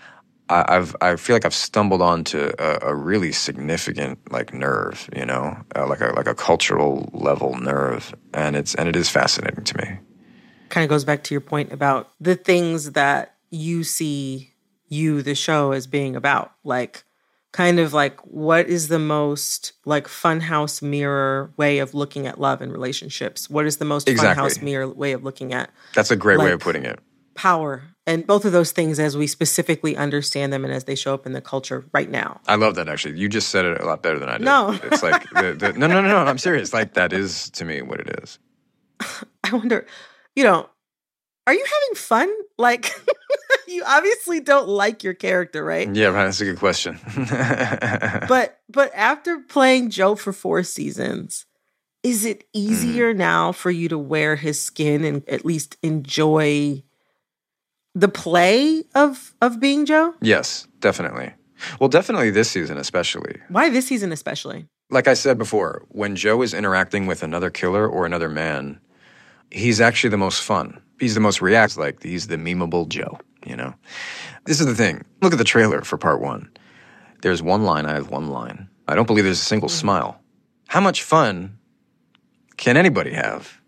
[0.49, 5.25] I, I've I feel like I've stumbled onto a, a really significant like nerve, you
[5.25, 9.65] know, uh, like a like a cultural level nerve, and it's and it is fascinating
[9.65, 9.99] to me.
[10.69, 14.48] Kind of goes back to your point about the things that you see
[14.89, 16.53] you, the show, as being about.
[16.65, 17.05] Like,
[17.53, 22.61] kind of like what is the most like funhouse mirror way of looking at love
[22.61, 23.49] and relationships?
[23.49, 24.45] What is the most Exactly.
[24.45, 26.99] funhouse mirror way of looking at That's a great way of putting it.
[27.35, 27.83] power?
[28.07, 31.27] And both of those things as we specifically understand them and as they show up
[31.27, 32.41] in the culture right now.
[32.49, 33.19] I love that actually.
[33.19, 34.45] You just said it a lot better than I did.
[34.45, 34.79] No.
[34.83, 36.17] it's like the, the, no, no, no, no.
[36.19, 36.73] I'm serious.
[36.73, 38.39] Like that is to me what it is.
[39.45, 39.87] I wonder,
[40.35, 40.69] you know,
[41.49, 42.31] are you having fun?
[42.59, 42.93] Like,
[43.69, 45.89] you obviously don't like your character, right?
[45.95, 46.25] Yeah, right.
[46.25, 47.01] That's a good question.
[48.29, 51.47] But but after playing Joe for four seasons,
[52.03, 52.71] is it mm-hmm.
[52.71, 56.83] easier now for you to wear his skin and at least enjoy
[57.95, 60.15] the play of of being Joe?
[60.21, 61.33] yes, definitely.
[61.81, 63.41] Well, definitely this season, especially.
[63.49, 64.69] Why this season especially?
[64.91, 68.81] Like I said before, when Joe is interacting with another killer or another man,
[69.51, 70.81] he's actually the most fun.
[70.99, 73.75] He's the most react like he's the memeable Joe, you know?
[74.45, 75.05] This is the thing.
[75.23, 76.51] Look at the trailer for part one.
[77.23, 78.69] There's one line, I have one line.
[78.87, 79.75] I don't believe there's a single hmm.
[79.75, 80.21] smile.
[80.69, 81.59] How much fun
[82.57, 83.61] can anybody have?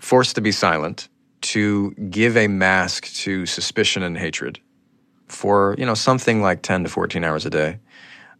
[0.00, 1.08] Forced to be silent,
[1.42, 4.60] to give a mask to suspicion and hatred
[5.28, 7.78] for, you know, something like 10 to 14 hours a day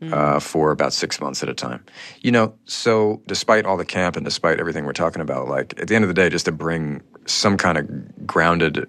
[0.03, 1.84] uh, for about six months at a time.
[2.20, 5.88] You know, so despite all the camp and despite everything we're talking about, like at
[5.88, 8.88] the end of the day, just to bring some kind of grounded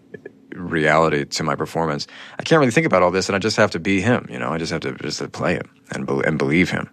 [0.55, 2.08] reality to my performance,
[2.39, 4.28] I can't really think about all this, and I just have to be him.
[4.30, 6.89] You know, I just have to just to play him and be- and believe him.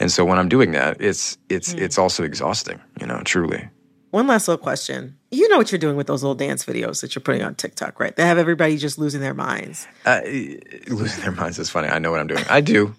[0.00, 1.78] And so when I'm doing that, it's it's Hmm.
[1.78, 2.80] it's also exhausting.
[3.00, 3.68] You know, truly.
[4.10, 5.18] One last little question.
[5.30, 8.00] You know what you're doing with those little dance videos that you're putting on TikTok,
[8.00, 8.16] right?
[8.16, 9.86] They have everybody just losing their minds.
[10.06, 10.20] Uh,
[10.88, 11.88] losing their minds is funny.
[11.88, 12.44] I know what I'm doing.
[12.48, 12.94] I do.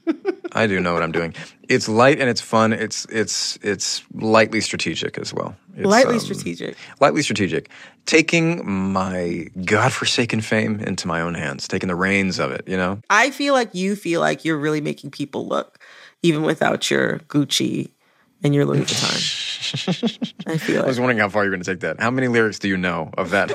[0.52, 1.34] I do know what I'm doing.
[1.68, 2.74] It's light and it's fun.
[2.74, 5.56] It's it's it's lightly strategic as well.
[5.76, 6.76] It's, Lightly um, strategic.
[7.00, 7.70] Lightly strategic.
[8.06, 13.00] Taking my godforsaken fame into my own hands, taking the reins of it, you know?
[13.10, 15.80] I feel like you feel like you're really making people look,
[16.22, 17.92] even without your Gucci
[18.44, 20.46] and your Louis Vuitton.
[20.48, 22.00] I feel I was wondering how far you're going to take that.
[22.00, 23.52] How many lyrics do you know of that?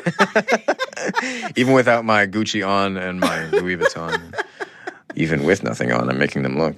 [1.56, 4.34] even without my Gucci on and my Louis Vuitton,
[5.14, 6.76] even with nothing on, I'm making them look.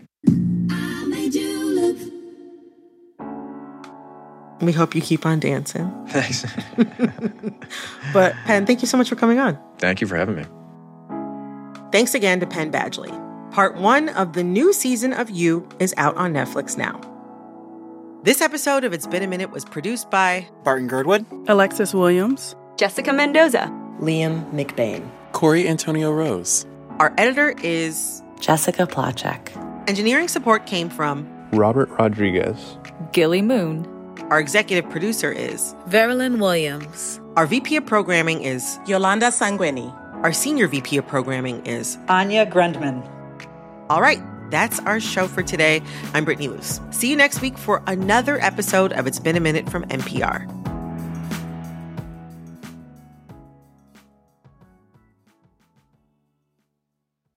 [4.60, 5.90] we hope you keep on dancing.
[6.08, 6.44] Thanks.
[8.12, 9.58] But Penn, thank you so much for coming on.
[9.78, 10.44] Thank you for having me.
[11.92, 13.12] Thanks again to Penn Badgley.
[13.52, 17.00] Part one of the new season of You is out on Netflix now.
[18.26, 23.12] This episode of It's Been a Minute was produced by Barton Girdwood, Alexis Williams, Jessica
[23.12, 23.68] Mendoza,
[24.00, 26.66] Liam McBain, Corey Antonio Rose.
[26.98, 29.54] Our editor is Jessica Placzek.
[29.88, 32.76] engineering support came from Robert Rodriguez.
[33.12, 33.86] Gilly Moon.
[34.32, 37.20] our executive producer is Veralyn Williams.
[37.36, 39.94] our VP of programming is Yolanda Sanguini.
[40.24, 43.08] our senior VP of programming is Anya Grundmann.
[43.88, 44.20] All right,
[44.50, 45.82] that's our show for today.
[46.14, 46.80] I'm Brittany Luce.
[46.90, 50.65] See you next week for another episode of It's Been a Minute from NPR.